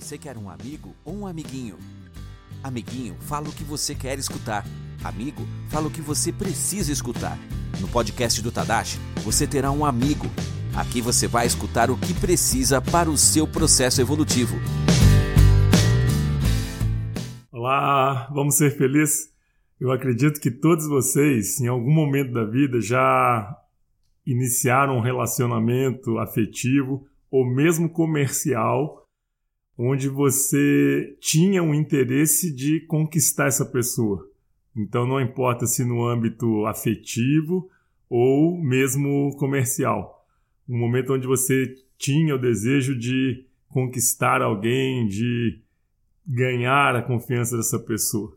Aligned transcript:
Você 0.00 0.16
quer 0.16 0.38
um 0.38 0.48
amigo 0.48 0.96
ou 1.04 1.14
um 1.14 1.26
amiguinho? 1.26 1.76
Amiguinho, 2.64 3.14
fala 3.20 3.50
o 3.50 3.52
que 3.52 3.62
você 3.62 3.94
quer 3.94 4.18
escutar. 4.18 4.64
Amigo, 5.04 5.42
fala 5.68 5.88
o 5.88 5.90
que 5.90 6.00
você 6.00 6.32
precisa 6.32 6.90
escutar. 6.90 7.38
No 7.78 7.86
podcast 7.86 8.40
do 8.40 8.50
Tadashi, 8.50 8.98
você 9.22 9.46
terá 9.46 9.70
um 9.70 9.84
amigo. 9.84 10.24
Aqui 10.74 11.02
você 11.02 11.28
vai 11.28 11.46
escutar 11.46 11.90
o 11.90 11.98
que 11.98 12.14
precisa 12.14 12.80
para 12.80 13.10
o 13.10 13.16
seu 13.18 13.46
processo 13.46 14.00
evolutivo. 14.00 14.56
Olá, 17.52 18.26
vamos 18.34 18.56
ser 18.56 18.70
felizes? 18.78 19.28
Eu 19.78 19.92
acredito 19.92 20.40
que 20.40 20.50
todos 20.50 20.88
vocês, 20.88 21.60
em 21.60 21.68
algum 21.68 21.92
momento 21.92 22.32
da 22.32 22.44
vida, 22.44 22.80
já 22.80 23.54
iniciaram 24.26 24.96
um 24.96 25.02
relacionamento 25.02 26.18
afetivo 26.18 27.06
ou 27.30 27.44
mesmo 27.44 27.88
comercial 27.88 29.00
onde 29.82 30.10
você 30.10 31.16
tinha 31.20 31.62
um 31.62 31.74
interesse 31.74 32.54
de 32.54 32.80
conquistar 32.80 33.46
essa 33.46 33.64
pessoa. 33.64 34.28
Então 34.76 35.06
não 35.06 35.18
importa 35.18 35.66
se 35.66 35.82
no 35.86 36.06
âmbito 36.06 36.66
afetivo 36.66 37.66
ou 38.06 38.60
mesmo 38.60 39.34
comercial. 39.38 40.26
Um 40.68 40.78
momento 40.78 41.14
onde 41.14 41.26
você 41.26 41.74
tinha 41.96 42.34
o 42.34 42.38
desejo 42.38 42.94
de 42.94 43.46
conquistar 43.68 44.42
alguém, 44.42 45.06
de 45.06 45.62
ganhar 46.26 46.94
a 46.94 47.02
confiança 47.02 47.56
dessa 47.56 47.78
pessoa. 47.78 48.36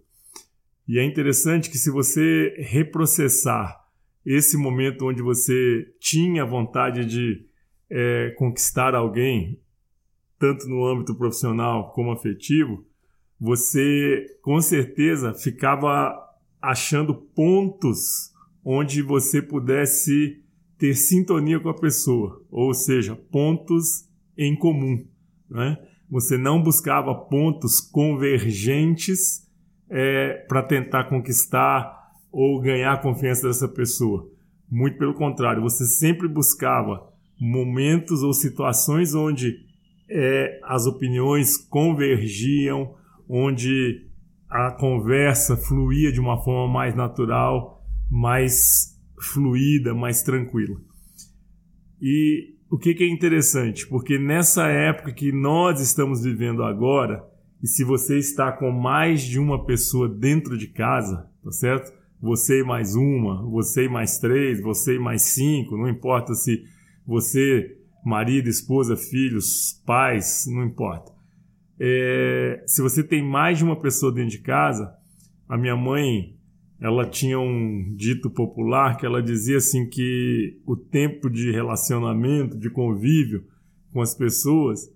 E 0.87 0.97
é 0.97 1.03
interessante 1.03 1.69
que 1.69 1.77
se 1.77 1.91
você 1.91 2.55
reprocessar 2.57 3.83
esse 4.25 4.55
momento 4.55 5.05
onde 5.05 5.21
você 5.21 5.93
tinha 5.99 6.45
vontade 6.45 7.05
de 7.05 7.45
é, 7.89 8.33
conquistar 8.37 8.95
alguém 8.95 9.59
tanto 10.43 10.67
no 10.67 10.85
âmbito 10.85 11.15
profissional 11.15 11.93
como 11.93 12.11
afetivo, 12.11 12.85
você 13.39 14.25
com 14.41 14.59
certeza 14.59 15.33
ficava 15.33 16.13
achando 16.61 17.13
pontos 17.13 18.33
onde 18.61 19.01
você 19.01 19.41
pudesse 19.41 20.43
ter 20.77 20.95
sintonia 20.95 21.61
com 21.61 21.69
a 21.69 21.73
pessoa, 21.73 22.45
ou 22.51 22.73
seja, 22.73 23.15
pontos 23.15 24.05
em 24.37 24.53
comum. 24.53 25.07
Né? 25.49 25.77
Você 26.09 26.37
não 26.37 26.61
buscava 26.61 27.15
pontos 27.15 27.79
convergentes 27.79 29.49
é, 29.89 30.45
para 30.49 30.61
tentar 30.61 31.05
conquistar 31.05 32.11
ou 32.33 32.59
ganhar 32.59 32.91
a 32.91 33.01
confiança 33.01 33.47
dessa 33.47 33.69
pessoa. 33.69 34.29
Muito 34.69 34.97
pelo 34.97 35.13
contrário, 35.13 35.61
você 35.61 35.85
sempre 35.85 36.27
buscava 36.27 37.09
momentos 37.39 38.23
ou 38.23 38.33
situações 38.33 39.15
onde 39.15 39.71
é, 40.09 40.59
as 40.63 40.85
opiniões 40.85 41.57
convergiam, 41.57 42.95
onde 43.27 44.05
a 44.49 44.71
conversa 44.71 45.57
fluía 45.57 46.11
de 46.11 46.19
uma 46.19 46.43
forma 46.43 46.71
mais 46.71 46.95
natural, 46.95 47.83
mais 48.09 48.99
fluida, 49.19 49.93
mais 49.93 50.21
tranquila. 50.21 50.79
E 52.01 52.53
o 52.69 52.77
que, 52.77 52.93
que 52.93 53.03
é 53.03 53.07
interessante? 53.07 53.87
Porque 53.87 54.19
nessa 54.19 54.67
época 54.67 55.11
que 55.13 55.31
nós 55.31 55.79
estamos 55.79 56.23
vivendo 56.23 56.63
agora, 56.63 57.23
e 57.61 57.67
se 57.67 57.83
você 57.83 58.17
está 58.17 58.51
com 58.51 58.71
mais 58.71 59.21
de 59.21 59.39
uma 59.39 59.65
pessoa 59.65 60.09
dentro 60.09 60.57
de 60.57 60.67
casa, 60.67 61.29
tá 61.43 61.51
certo? 61.51 61.93
Você 62.21 62.59
e 62.59 62.63
mais 62.63 62.95
uma, 62.95 63.41
você 63.49 63.85
e 63.85 63.89
mais 63.89 64.17
três, 64.19 64.61
você 64.61 64.95
e 64.95 64.99
mais 64.99 65.21
cinco, 65.21 65.77
não 65.77 65.87
importa 65.87 66.33
se 66.33 66.63
você 67.05 67.77
marido, 68.03 68.49
esposa, 68.49 68.95
filhos, 68.95 69.81
pais, 69.85 70.45
não 70.47 70.63
importa. 70.63 71.11
É, 71.79 72.63
se 72.67 72.81
você 72.81 73.03
tem 73.03 73.23
mais 73.23 73.57
de 73.57 73.63
uma 73.63 73.79
pessoa 73.79 74.11
dentro 74.11 74.31
de 74.31 74.39
casa, 74.39 74.93
a 75.47 75.57
minha 75.57 75.75
mãe, 75.75 76.35
ela 76.79 77.05
tinha 77.05 77.39
um 77.39 77.93
dito 77.95 78.29
popular 78.29 78.97
que 78.97 79.05
ela 79.05 79.21
dizia 79.21 79.57
assim 79.57 79.87
que 79.87 80.59
o 80.65 80.75
tempo 80.75 81.29
de 81.29 81.51
relacionamento, 81.51 82.57
de 82.57 82.69
convívio 82.69 83.45
com 83.91 84.01
as 84.01 84.13
pessoas 84.13 84.91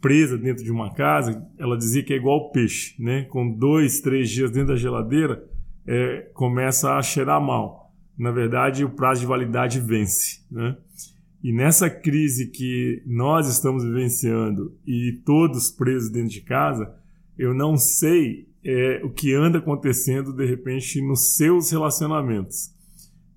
presa 0.00 0.36
dentro 0.38 0.62
de 0.62 0.70
uma 0.70 0.92
casa, 0.92 1.46
ela 1.58 1.76
dizia 1.76 2.02
que 2.02 2.12
é 2.12 2.16
igual 2.16 2.50
peixe, 2.50 2.94
né? 2.98 3.24
Com 3.24 3.50
dois, 3.50 4.00
três 4.00 4.30
dias 4.30 4.50
dentro 4.50 4.68
da 4.68 4.76
geladeira, 4.76 5.44
é, 5.86 6.30
começa 6.34 6.94
a 6.94 7.02
cheirar 7.02 7.40
mal. 7.40 7.92
Na 8.16 8.30
verdade, 8.30 8.84
o 8.84 8.90
prazo 8.90 9.22
de 9.22 9.26
validade 9.26 9.80
vence, 9.80 10.44
né? 10.50 10.76
E 11.44 11.52
nessa 11.52 11.90
crise 11.90 12.46
que 12.46 13.02
nós 13.04 13.46
estamos 13.46 13.84
vivenciando 13.84 14.74
e 14.86 15.20
todos 15.26 15.70
presos 15.70 16.08
dentro 16.08 16.30
de 16.30 16.40
casa, 16.40 16.96
eu 17.36 17.52
não 17.52 17.76
sei 17.76 18.48
é, 18.64 19.02
o 19.04 19.10
que 19.10 19.34
anda 19.34 19.58
acontecendo 19.58 20.32
de 20.32 20.46
repente 20.46 21.02
nos 21.02 21.36
seus 21.36 21.70
relacionamentos. 21.70 22.72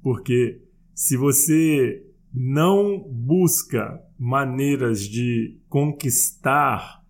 Porque 0.02 0.62
se 0.96 1.18
você 1.18 2.02
não 2.34 2.98
busca 2.98 4.02
maneiras 4.18 5.02
de 5.02 5.60
conquistar 5.68 7.04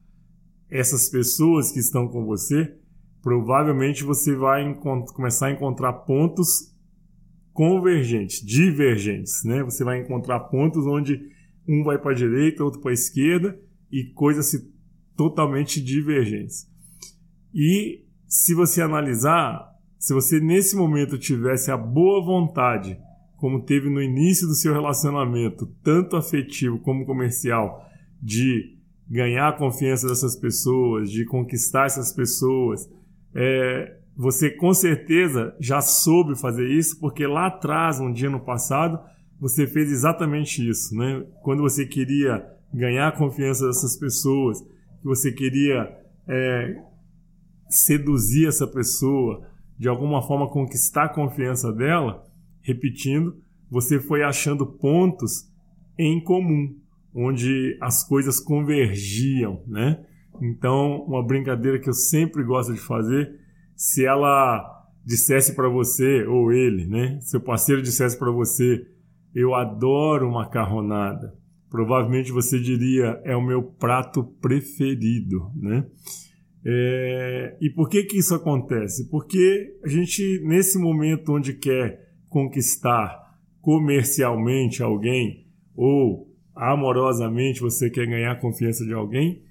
essas 0.67 1.07
pessoas 1.09 1.71
que 1.71 1.77
estão 1.77 2.07
com 2.07 2.25
você, 2.25 2.75
provavelmente 3.21 4.03
você 4.03 4.35
vai 4.35 4.73
começar 5.13 5.45
a 5.45 5.51
encontrar 5.51 5.93
pontos 5.93 6.75
convergentes, 7.57 8.45
divergentes, 8.45 9.43
né? 9.43 9.63
Você 9.63 9.83
vai 9.83 9.99
encontrar 9.99 10.41
pontos 10.41 10.85
onde 10.85 11.19
um 11.67 11.83
vai 11.83 11.97
para 11.97 12.11
a 12.11 12.15
direita, 12.15 12.63
outro 12.63 12.79
para 12.79 12.91
a 12.91 12.93
esquerda 12.93 13.59
e 13.91 14.03
coisas 14.13 14.63
totalmente 15.15 15.81
divergentes. 15.81 16.69
E 17.51 18.05
se 18.27 18.53
você 18.53 18.79
analisar, 18.79 19.71
se 19.97 20.13
você 20.13 20.39
nesse 20.39 20.75
momento 20.75 21.17
tivesse 21.17 21.71
a 21.71 21.77
boa 21.77 22.23
vontade, 22.23 22.95
como 23.37 23.63
teve 23.63 23.89
no 23.89 24.03
início 24.03 24.47
do 24.47 24.53
seu 24.53 24.71
relacionamento, 24.71 25.65
tanto 25.81 26.15
afetivo 26.15 26.77
como 26.77 27.07
comercial, 27.07 27.83
de 28.21 28.77
ganhar 29.09 29.47
a 29.47 29.57
confiança 29.57 30.07
dessas 30.07 30.35
pessoas, 30.35 31.09
de 31.09 31.25
conquistar 31.25 31.87
essas 31.87 32.13
pessoas, 32.13 32.87
é, 33.33 33.97
você 34.17 34.49
com 34.49 34.73
certeza 34.73 35.55
já 35.59 35.79
soube 35.79 36.35
fazer 36.35 36.67
isso, 36.67 36.99
porque 36.99 37.27
lá 37.27 37.45
atrás, 37.45 37.99
um 37.99 38.11
dia 38.11 38.29
no 38.29 38.39
passado, 38.39 38.99
você 39.39 39.67
fez 39.67 39.91
exatamente 39.91 40.67
isso, 40.67 40.95
né? 40.95 41.23
Quando 41.43 41.61
você 41.61 41.85
queria 41.85 42.43
ganhar 42.73 43.09
a 43.09 43.11
confiança 43.11 43.67
dessas 43.67 43.95
pessoas, 43.95 44.59
que 44.59 45.05
você 45.05 45.31
queria 45.31 45.95
é, 46.27 46.81
seduzir 47.69 48.47
essa 48.47 48.65
pessoa, 48.65 49.47
de 49.77 49.87
alguma 49.87 50.23
forma 50.23 50.49
conquistar 50.49 51.03
a 51.03 51.13
confiança 51.13 51.71
dela, 51.71 52.25
repetindo, 52.63 53.37
você 53.69 53.99
foi 53.99 54.23
achando 54.23 54.65
pontos 54.65 55.47
em 55.97 56.19
comum, 56.23 56.75
onde 57.13 57.77
as 57.79 58.03
coisas 58.03 58.39
convergiam, 58.39 59.61
né? 59.67 60.03
Então, 60.41 61.03
uma 61.03 61.23
brincadeira 61.23 61.79
que 61.79 61.89
eu 61.89 61.93
sempre 61.93 62.43
gosto 62.43 62.73
de 62.73 62.79
fazer 62.79 63.45
se 63.77 64.03
ela 64.03 64.85
dissesse 65.05 65.55
para 65.55 65.69
você, 65.69 66.25
ou 66.25 66.51
ele, 66.51 66.87
né? 66.87 67.19
Seu 67.21 67.39
parceiro 67.39 67.81
dissesse 67.81 68.17
para 68.17 68.31
você, 68.31 68.85
eu 69.33 69.53
adoro 69.53 70.29
macarronada. 70.31 71.33
Provavelmente 71.69 72.31
você 72.31 72.59
diria, 72.59 73.21
é 73.23 73.35
o 73.35 73.41
meu 73.41 73.61
prato 73.61 74.23
preferido, 74.41 75.51
né? 75.55 75.85
É... 76.65 77.57
E 77.61 77.69
por 77.69 77.87
que 77.87 78.03
que 78.03 78.17
isso 78.17 78.33
acontece? 78.33 79.07
Porque 79.09 79.77
a 79.83 79.87
gente, 79.87 80.41
nesse 80.43 80.79
momento 80.79 81.33
onde 81.33 81.53
quer 81.53 82.11
conquistar 82.27 83.37
comercialmente 83.61 84.81
alguém, 84.81 85.45
ou 85.75 86.35
amorosamente 86.55 87.61
você 87.61 87.89
quer 87.89 88.07
ganhar 88.07 88.31
a 88.31 88.39
confiança 88.39 88.83
de 88.83 88.93
alguém, 88.93 89.43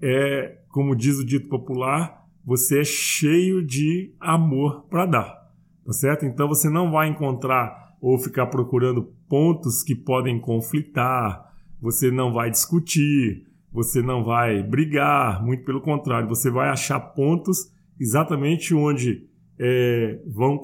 é, 0.00 0.58
como 0.68 0.94
diz 0.94 1.18
o 1.18 1.26
dito 1.26 1.48
popular, 1.48 2.27
você 2.48 2.80
é 2.80 2.84
cheio 2.84 3.62
de 3.62 4.10
amor 4.18 4.86
para 4.88 5.04
dar, 5.04 5.52
tá 5.84 5.92
certo? 5.92 6.24
Então 6.24 6.48
você 6.48 6.70
não 6.70 6.90
vai 6.90 7.06
encontrar 7.06 7.94
ou 8.00 8.16
ficar 8.16 8.46
procurando 8.46 9.12
pontos 9.28 9.82
que 9.82 9.94
podem 9.94 10.40
conflitar, 10.40 11.52
você 11.78 12.10
não 12.10 12.32
vai 12.32 12.50
discutir, 12.50 13.46
você 13.70 14.00
não 14.00 14.24
vai 14.24 14.62
brigar, 14.62 15.44
muito 15.44 15.62
pelo 15.62 15.82
contrário, 15.82 16.26
você 16.26 16.50
vai 16.50 16.70
achar 16.70 16.98
pontos 16.98 17.70
exatamente 18.00 18.74
onde 18.74 19.28
é, 19.58 20.18
vão 20.26 20.58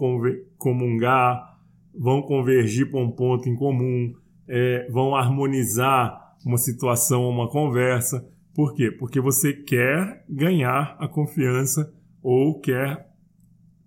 comungar, 0.57 1.59
vão 1.95 2.23
convergir 2.23 2.91
para 2.91 2.99
um 3.01 3.11
ponto 3.11 3.47
em 3.47 3.55
comum, 3.55 4.15
é, 4.49 4.89
vão 4.91 5.15
harmonizar 5.15 6.35
uma 6.47 6.57
situação, 6.57 7.29
uma 7.29 7.47
conversa. 7.51 8.27
Por 8.55 8.75
quê? 8.75 8.91
Porque 8.91 9.21
você 9.21 9.53
quer 9.53 10.25
ganhar 10.29 10.97
a 11.01 11.09
confiança 11.09 11.93
ou 12.23 12.61
quer 12.61 13.11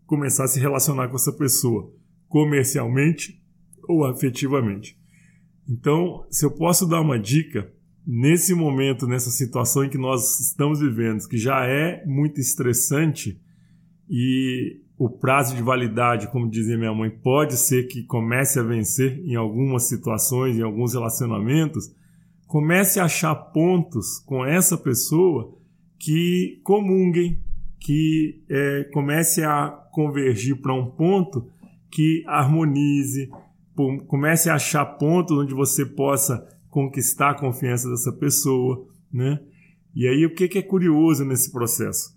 começar 0.06 0.44
a 0.44 0.48
se 0.48 0.60
relacionar 0.60 1.08
com 1.08 1.16
essa 1.16 1.32
pessoa 1.32 1.92
comercialmente 2.28 3.42
ou 3.88 4.06
afetivamente. 4.06 4.98
Então, 5.68 6.26
se 6.30 6.46
eu 6.46 6.52
posso 6.52 6.86
dar 6.86 7.02
uma 7.02 7.18
dica 7.18 7.72
nesse 8.06 8.54
momento, 8.54 9.08
nessa 9.08 9.30
situação 9.30 9.86
em 9.86 9.90
que 9.90 9.98
nós 9.98 10.40
estamos 10.40 10.80
vivendo, 10.80 11.28
que 11.28 11.38
já 11.38 11.66
é 11.66 12.06
muito 12.06 12.40
estressante 12.40 13.42
e 14.10 14.82
o 14.98 15.10
prazo 15.10 15.56
de 15.56 15.62
validade, 15.62 16.32
como 16.32 16.50
dizia 16.50 16.78
minha 16.78 16.94
mãe, 16.94 17.10
pode 17.10 17.56
ser 17.58 17.88
que 17.88 18.04
comece 18.04 18.60
a 18.60 18.64
vencer 18.64 19.20
em 19.26 19.36
algumas 19.36 19.88
situações, 19.88 20.58
em 20.58 20.62
alguns 20.62 20.94
relacionamentos, 20.94 21.94
comece 22.48 23.00
a 23.00 23.06
achar 23.06 23.36
pontos 23.36 24.20
com 24.26 24.46
essa 24.46 24.78
pessoa 24.78 25.54
que 26.00 26.62
comunguem, 26.64 27.40
que 27.80 28.44
é, 28.50 28.86
comece 28.94 29.44
a 29.44 29.70
convergir 29.92 30.62
para 30.62 30.74
um 30.74 30.90
ponto 30.90 31.50
que 31.92 32.24
harmonize, 32.26 33.30
comece 34.08 34.50
a 34.50 34.56
achar 34.56 34.86
pontos 34.86 35.38
onde 35.38 35.54
você 35.54 35.86
possa 35.86 36.48
conquistar 36.70 37.32
a 37.32 37.40
confiança 37.40 37.90
dessa 37.90 38.12
pessoa, 38.12 38.88
né? 39.12 39.40
E 39.96 40.08
aí 40.08 40.26
o 40.26 40.34
que, 40.34 40.48
que 40.48 40.60
é 40.60 40.62
curioso 40.62 41.26
nesse 41.26 41.52
processo? 41.52 42.16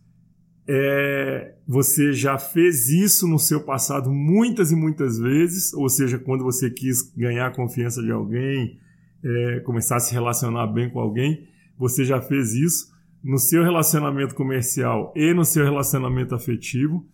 É, 0.68 1.54
você 1.66 2.12
já 2.12 2.38
fez 2.38 2.88
isso 2.90 3.26
no 3.26 3.38
seu 3.38 3.64
passado 3.64 4.12
muitas 4.12 4.70
e 4.70 4.76
muitas 4.76 5.18
vezes, 5.18 5.72
ou 5.72 5.88
seja, 5.88 6.18
quando 6.18 6.44
você 6.44 6.70
quis 6.70 7.10
ganhar 7.16 7.46
a 7.46 7.54
confiança 7.54 8.02
de 8.02 8.10
alguém, 8.10 8.78
é, 9.24 9.60
começar 9.60 9.96
a 9.96 10.00
se 10.00 10.12
relacionar 10.12 10.66
bem 10.66 10.90
com 10.90 11.00
alguém, 11.00 11.46
você 11.78 12.04
já 12.04 12.20
fez 12.20 12.54
isso 12.54 12.90
no 13.22 13.38
seu 13.38 13.62
relacionamento 13.62 14.34
comercial 14.34 15.12
e 15.14 15.32
no 15.34 15.44
seu 15.44 15.64
relacionamento 15.64 16.34
afetivo. 16.34 17.06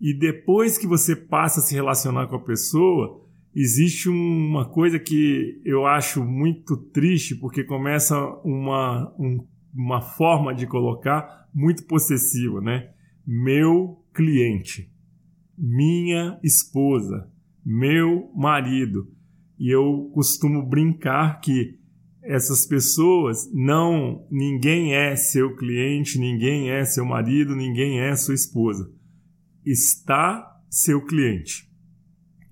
E 0.00 0.14
depois 0.14 0.78
que 0.78 0.86
você 0.86 1.16
passa 1.16 1.60
a 1.60 1.62
se 1.62 1.74
relacionar 1.74 2.26
com 2.26 2.36
a 2.36 2.44
pessoa, 2.44 3.20
existe 3.54 4.08
uma 4.08 4.68
coisa 4.68 4.98
que 4.98 5.60
eu 5.64 5.86
acho 5.86 6.24
muito 6.24 6.76
triste, 6.76 7.34
porque 7.34 7.64
começa 7.64 8.16
uma, 8.44 9.12
um, 9.18 9.44
uma 9.74 10.00
forma 10.00 10.54
de 10.54 10.66
colocar 10.66 11.48
muito 11.52 11.84
possessiva, 11.86 12.60
né? 12.60 12.90
Meu 13.26 14.02
cliente, 14.14 14.90
minha 15.56 16.38
esposa, 16.42 17.30
meu 17.64 18.30
marido. 18.34 19.08
E 19.58 19.74
eu 19.74 20.10
costumo 20.14 20.66
brincar 20.66 21.40
que 21.40 21.78
essas 22.22 22.66
pessoas 22.66 23.50
não, 23.52 24.26
ninguém 24.30 24.94
é 24.94 25.16
seu 25.16 25.56
cliente, 25.56 26.18
ninguém 26.18 26.70
é 26.70 26.84
seu 26.84 27.04
marido, 27.04 27.56
ninguém 27.56 28.00
é 28.00 28.14
sua 28.14 28.34
esposa. 28.34 28.90
Está 29.64 30.60
seu 30.68 31.04
cliente 31.04 31.68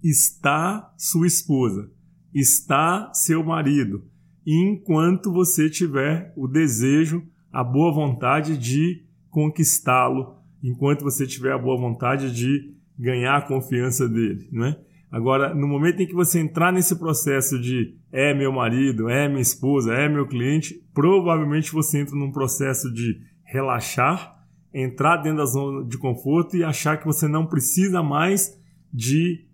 está 0.08 0.92
sua 0.96 1.26
esposa, 1.26 1.90
está 2.32 3.12
seu 3.12 3.42
marido, 3.42 4.04
enquanto 4.46 5.32
você 5.32 5.68
tiver 5.68 6.32
o 6.36 6.46
desejo, 6.46 7.22
a 7.52 7.64
boa 7.64 7.92
vontade 7.92 8.56
de 8.56 9.04
conquistá-lo, 9.30 10.36
enquanto 10.62 11.02
você 11.02 11.26
tiver 11.26 11.52
a 11.52 11.58
boa 11.58 11.76
vontade 11.76 12.32
de 12.32 12.74
ganhar 12.98 13.36
a 13.36 13.46
confiança 13.46 14.08
dele, 14.08 14.48
né? 14.52 14.76
Agora, 15.10 15.54
no 15.54 15.68
momento 15.68 16.00
em 16.00 16.06
que 16.06 16.14
você 16.14 16.40
entrar 16.40 16.72
nesse 16.72 16.96
processo 16.96 17.60
de 17.60 17.96
é 18.10 18.34
meu 18.34 18.52
marido, 18.52 19.08
é 19.08 19.28
minha 19.28 19.40
esposa, 19.40 19.94
é 19.94 20.08
meu 20.08 20.26
cliente, 20.26 20.82
provavelmente 20.92 21.72
você 21.72 22.00
entra 22.00 22.16
num 22.16 22.32
processo 22.32 22.92
de 22.92 23.20
relaxar, 23.44 24.34
entrar 24.74 25.18
dentro 25.18 25.38
da 25.38 25.46
zona 25.46 25.86
de 25.86 25.96
conforto 25.96 26.56
e 26.56 26.64
achar 26.64 26.98
que 26.98 27.06
você 27.06 27.28
não 27.28 27.46
precisa 27.46 28.02
mais 28.02 28.60
de 28.92 29.46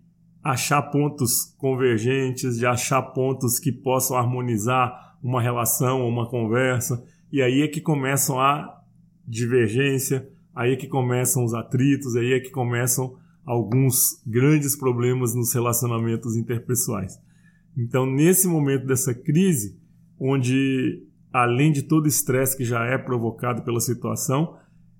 achar 0.43 0.81
pontos 0.81 1.55
convergentes, 1.57 2.57
de 2.57 2.65
achar 2.65 3.01
pontos 3.01 3.59
que 3.59 3.71
possam 3.71 4.17
harmonizar 4.17 5.15
uma 5.23 5.41
relação, 5.41 6.05
uma 6.07 6.29
conversa, 6.29 7.01
e 7.31 7.41
aí 7.41 7.61
é 7.61 7.67
que 7.67 7.79
começam 7.79 8.39
a 8.39 8.81
divergência, 9.25 10.27
aí 10.53 10.73
é 10.73 10.75
que 10.75 10.87
começam 10.87 11.45
os 11.45 11.53
atritos, 11.53 12.15
aí 12.15 12.33
é 12.33 12.39
que 12.39 12.49
começam 12.49 13.15
alguns 13.45 14.21
grandes 14.25 14.75
problemas 14.75 15.35
nos 15.35 15.53
relacionamentos 15.53 16.35
interpessoais. 16.35 17.19
Então, 17.77 18.05
nesse 18.05 18.47
momento 18.47 18.85
dessa 18.85 19.13
crise, 19.13 19.77
onde 20.19 21.03
além 21.31 21.71
de 21.71 21.81
todo 21.81 22.05
o 22.05 22.07
estresse 22.07 22.55
que 22.55 22.63
já 22.63 22.85
é 22.85 22.97
provocado 22.97 23.63
pela 23.63 23.79
situação, 23.79 24.55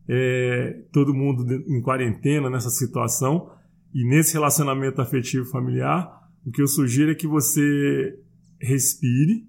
é, 0.10 0.84
todo 0.92 1.14
mundo 1.14 1.46
em 1.68 1.82
quarentena 1.82 2.50
nessa 2.50 2.70
situação, 2.70 3.52
e 3.94 4.04
nesse 4.04 4.34
relacionamento 4.34 5.02
afetivo 5.02 5.46
familiar, 5.46 6.12
o 6.46 6.52
que 6.52 6.62
eu 6.62 6.68
sugiro 6.68 7.12
é 7.12 7.16
que 7.16 7.28
você 7.28 8.20
respire 8.60 9.48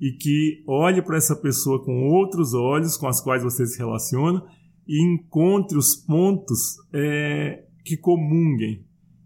e 0.00 0.12
que 0.12 0.62
olhe 0.66 1.02
para 1.02 1.16
essa 1.16 1.34
pessoa 1.34 1.84
com 1.84 2.08
outros 2.08 2.54
olhos 2.54 2.96
com 2.96 3.08
as 3.08 3.20
quais 3.20 3.42
você 3.42 3.66
se 3.66 3.78
relaciona 3.78 4.42
e 4.86 5.02
encontre 5.02 5.76
os 5.76 5.96
pontos 5.96 6.76
é, 6.92 7.64
que 7.84 7.96
comunguem, 7.96 8.84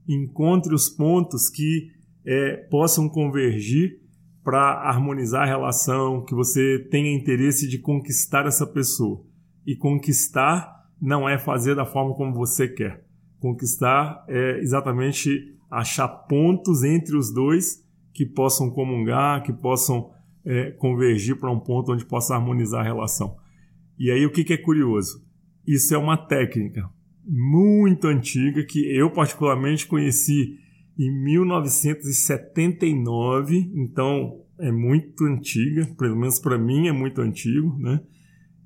encontre 0.08 0.74
os 0.74 0.88
pontos 0.88 1.48
que 1.48 1.90
é, 2.24 2.56
possam 2.70 3.08
convergir 3.08 4.00
para 4.42 4.88
harmonizar 4.88 5.42
a 5.42 5.46
relação, 5.46 6.24
que 6.24 6.34
você 6.34 6.78
tenha 6.90 7.12
interesse 7.12 7.68
de 7.68 7.78
conquistar 7.78 8.46
essa 8.46 8.66
pessoa. 8.66 9.24
E 9.66 9.74
conquistar 9.74 10.86
não 11.00 11.28
é 11.28 11.36
fazer 11.36 11.74
da 11.74 11.84
forma 11.84 12.14
como 12.14 12.32
você 12.32 12.68
quer. 12.68 13.04
Conquistar 13.40 14.24
é 14.28 14.60
exatamente 14.60 15.56
achar 15.70 16.08
pontos 16.08 16.84
entre 16.84 17.16
os 17.16 17.32
dois 17.32 17.84
que 18.14 18.24
possam 18.24 18.70
comungar, 18.70 19.42
que 19.42 19.52
possam 19.52 20.10
é, 20.44 20.70
convergir 20.70 21.38
para 21.38 21.50
um 21.50 21.58
ponto 21.58 21.92
onde 21.92 22.04
possa 22.04 22.34
harmonizar 22.34 22.80
a 22.80 22.84
relação. 22.84 23.36
E 23.98 24.10
aí 24.10 24.24
o 24.24 24.30
que, 24.30 24.44
que 24.44 24.52
é 24.52 24.56
curioso? 24.56 25.26
Isso 25.66 25.92
é 25.92 25.98
uma 25.98 26.16
técnica 26.16 26.88
muito 27.26 28.06
antiga 28.06 28.64
que 28.64 28.78
eu 28.96 29.10
particularmente 29.10 29.86
conheci 29.86 30.58
em 30.98 31.10
1979, 31.24 33.70
então 33.74 34.42
é 34.58 34.72
muito 34.72 35.24
antiga, 35.24 35.86
pelo 35.98 36.16
menos 36.16 36.40
para 36.40 36.56
mim 36.56 36.88
é 36.88 36.92
muito 36.92 37.20
antigo, 37.20 37.78
né? 37.78 38.00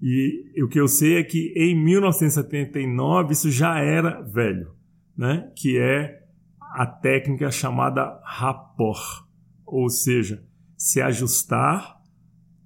E 0.02 0.62
o 0.62 0.68
que 0.68 0.80
eu 0.80 0.88
sei 0.88 1.18
é 1.18 1.22
que 1.22 1.52
em 1.54 1.76
1979 1.76 3.32
isso 3.32 3.50
já 3.50 3.78
era 3.78 4.22
velho, 4.22 4.72
né? 5.16 5.50
que 5.54 5.76
é 5.76 6.20
a 6.60 6.86
técnica 6.86 7.50
chamada 7.50 8.18
rapport, 8.24 9.26
ou 9.66 9.90
seja, 9.90 10.42
se 10.76 11.02
ajustar, 11.02 12.00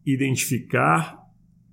identificar 0.06 1.24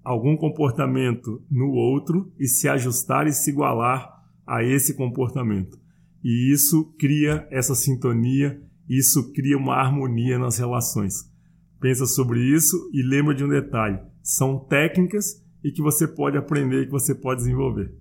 algum 0.04 0.36
comportamento 0.36 1.42
no 1.50 1.72
outro 1.72 2.32
e 2.40 2.48
se 2.48 2.68
ajustar 2.68 3.28
e 3.28 3.34
se 3.34 3.52
igualar 3.52 4.10
a 4.46 4.64
esse 4.64 4.96
comportamento. 4.96 5.80
E 6.24 6.52
isso 6.54 6.94
cria 7.00 7.48
essa 7.50 7.74
sintonia, 7.74 8.62
isso 8.90 9.32
cria 9.34 9.58
uma 9.58 9.76
harmonia 9.76 10.38
nas 10.38 10.58
relações. 10.58 11.30
Pensa 11.80 12.06
sobre 12.06 12.40
isso 12.40 12.78
e 12.94 13.02
lembra 13.02 13.34
de 13.34 13.44
um 13.44 13.50
detalhe: 13.50 14.00
são 14.22 14.60
técnicas 14.60 15.44
e 15.64 15.72
que 15.72 15.82
você 15.82 16.08
pode 16.08 16.38
aprender 16.38 16.84
e 16.84 16.86
que 16.86 16.92
você 16.92 17.16
pode 17.16 17.42
desenvolver. 17.42 17.92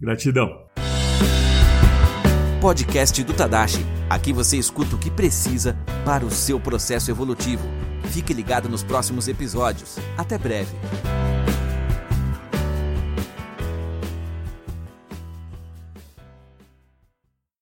Gratidão. 0.00 0.68
Podcast 2.60 3.22
do 3.22 3.32
Tadashi. 3.32 3.84
Aqui 4.10 4.32
você 4.32 4.56
escuta 4.56 4.96
o 4.96 4.98
que 4.98 5.10
precisa 5.10 5.76
para 6.04 6.24
o 6.24 6.30
seu 6.30 6.58
processo 6.58 7.10
evolutivo. 7.10 7.62
Fique 8.08 8.32
ligado 8.34 8.68
nos 8.68 8.82
próximos 8.82 9.28
episódios. 9.28 9.96
Até 10.16 10.38
breve. 10.38 11.27